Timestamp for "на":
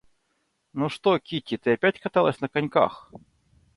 2.41-2.47